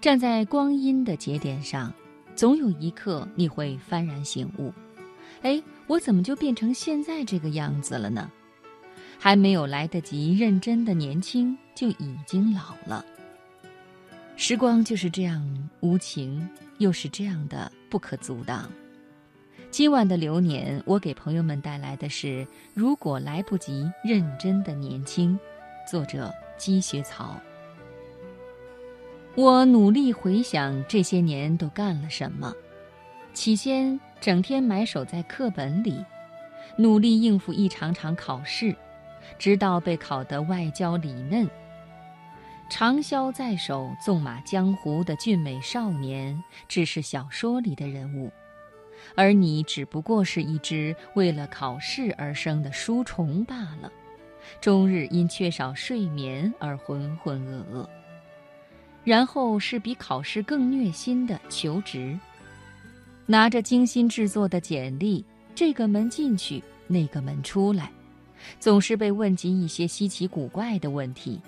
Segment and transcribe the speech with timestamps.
[0.00, 1.92] 站在光阴的节点上，
[2.34, 4.72] 总有一刻你会幡然醒悟：
[5.42, 8.30] 哎，我怎么就变成现在这个样子了呢？
[9.18, 13.04] 还没有来得及认真的年轻，就已经老了。
[14.36, 15.42] 时光就是这样
[15.80, 16.46] 无情，
[16.78, 18.70] 又是这样的不可阻挡。
[19.70, 22.44] 今晚的流年，我给朋友们带来的是
[22.74, 25.38] 《如果来不及认真的年轻》，
[25.90, 27.40] 作者积雪草。
[29.36, 32.54] 我努力回想这些年都干了什么，
[33.34, 36.02] 起先整天埋首在课本里，
[36.78, 38.74] 努力应付一场场考试，
[39.38, 41.46] 直到被考得外焦里嫩。
[42.70, 48.32] 长箫在手，纵马江湖的俊美少年，只是小说里的人物，
[49.14, 53.92] 而你只不过是一只为了考试而生的书虫罢了，
[54.62, 57.86] 终日因缺少睡眠而浑浑噩噩。
[59.06, 62.18] 然后是比考试更虐心的求职，
[63.24, 67.88] 拿着精心制作的简历，这个门进去，那个门出来，
[68.58, 71.40] 总是被问及一些稀奇古怪的问题。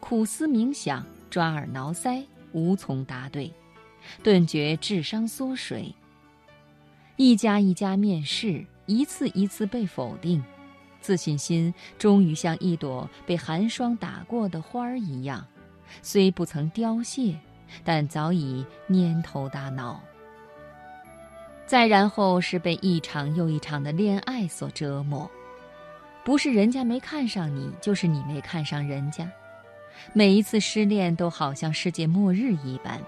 [0.00, 3.52] 苦思冥想，抓耳挠腮，无从答对，
[4.22, 5.94] 顿觉智商缩水。
[7.16, 10.42] 一家一家面试，一次一次被否定，
[11.02, 15.46] 自信心终于像一朵被寒霜打过的花儿一样，
[16.02, 17.36] 虽不曾凋谢，
[17.84, 20.00] 但早已蔫头大脑。
[21.66, 25.30] 再然后是被一场又一场的恋爱所折磨，
[26.24, 29.30] 不是人家没看上你，就是你没看上人家。
[30.12, 33.00] 每一次失恋都好像世界末日一般。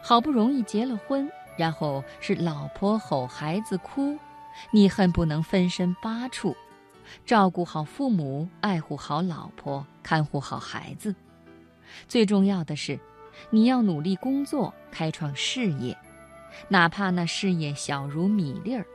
[0.00, 4.16] 好不容易结了婚，然后是老婆吼孩子哭，
[4.70, 6.56] 你恨不能分身八处，
[7.26, 11.14] 照顾好父母，爱护好老婆，看护好孩子。
[12.08, 12.98] 最重要的是，
[13.50, 15.96] 你要努力工作，开创事业，
[16.68, 18.86] 哪怕那事业小如米粒儿，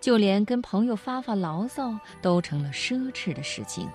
[0.00, 3.88] 就连跟朋友发发牢骚都成了奢侈的事情。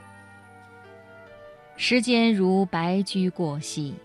[1.78, 3.96] 时间如白驹过隙，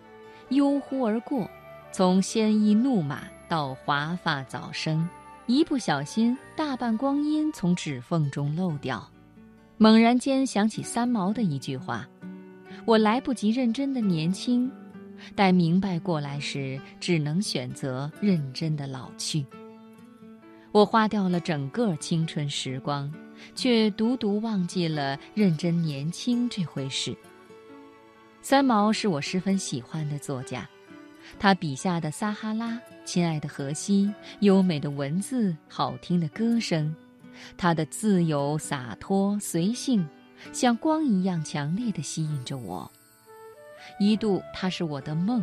[0.49, 1.49] 悠忽而过。
[1.93, 5.09] 从鲜衣怒马到华发早生，
[5.47, 9.09] 一不小心，大半光阴从指缝中漏掉。
[9.79, 12.07] 猛然间想起三毛的一句话
[12.87, 14.71] ：“我来不及认真的年轻，
[15.35, 19.45] 待明白过来时，只能选择认真的老去。”
[20.71, 23.13] 我花掉了整个青春时光，
[23.57, 27.17] 却独独忘记了认真年轻这回事。
[28.41, 30.69] 三毛是我十分喜欢的作家，
[31.41, 34.09] 他笔下的撒哈拉、亲爱的荷西、
[34.41, 36.95] 优美的文字、好听的歌声，
[37.57, 40.07] 他的自由洒脱、随性，
[40.53, 42.91] 像光一样强烈地吸引着我。
[43.99, 45.43] 一度他是我的梦，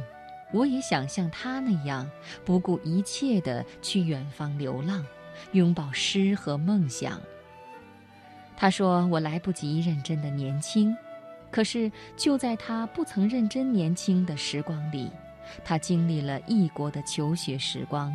[0.52, 2.10] 我也想像他那样，
[2.44, 5.06] 不顾一切地去远方流浪，
[5.54, 7.20] 拥抱诗和梦想。
[8.56, 10.96] 他说：“我来不及认真的年轻。”
[11.50, 15.10] 可是，就在他不曾认真年轻的时光里，
[15.64, 18.14] 他经历了异国的求学时光，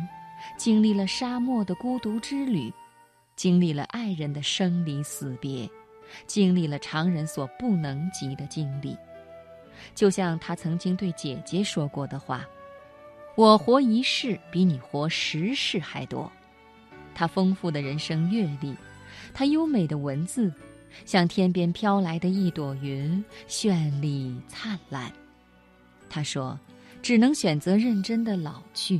[0.57, 2.71] 经历了沙漠的孤独之旅，
[3.37, 5.69] 经历了爱人的生离死别，
[6.27, 8.97] 经历了常人所不能及的经历。
[9.95, 12.47] 就像他曾经对姐姐说过的话
[13.35, 16.31] ：“我活一世比你活十世还多。”
[17.15, 18.75] 他丰富的人生阅历，
[19.33, 20.53] 他优美的文字。
[21.05, 25.11] 像天边飘来的一朵云，绚丽灿烂。
[26.09, 26.59] 他说
[27.03, 28.99] ：“只能选择认真的老去。”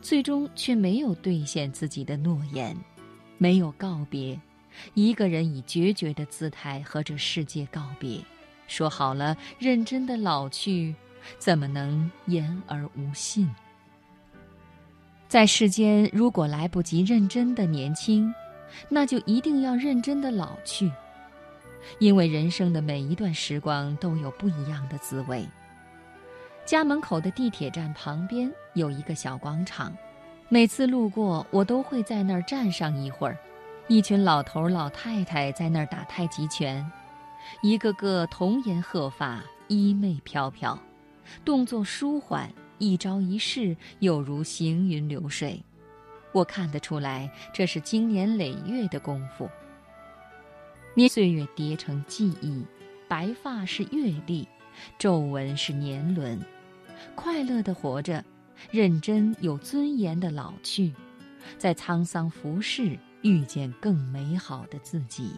[0.00, 2.76] 最终却没有兑现自己的诺言，
[3.36, 4.40] 没有告别，
[4.94, 8.20] 一个人以决绝的姿态和这世界告别。
[8.66, 10.94] 说好了认真的老去，
[11.38, 13.48] 怎么能言而无信？
[15.28, 18.32] 在世间，如果来不及认真的年轻。
[18.88, 20.90] 那就一定要认真的老去，
[21.98, 25.46] 因为人生的每一段时光都有不一样的滋味。
[26.64, 29.94] 家门口的地铁站旁边有一个小广场，
[30.48, 33.36] 每次路过我都会在那儿站上一会儿。
[33.88, 36.88] 一群老头老太太在那儿打太极拳，
[37.62, 40.78] 一个个童颜鹤发，衣袂飘飘，
[41.44, 45.62] 动作舒缓，一招一式有如行云流水。
[46.32, 49.50] 我看得出来，这是经年累月的功夫。
[50.94, 52.64] 年岁月叠成记忆，
[53.08, 54.48] 白发是阅历，
[54.96, 56.40] 皱纹是年轮。
[57.14, 58.24] 快乐的活着，
[58.70, 60.94] 认真有尊严的老去，
[61.58, 65.32] 在沧桑浮世遇见更美好的自己。